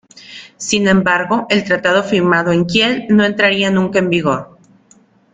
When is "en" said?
2.51-2.65, 3.99-4.09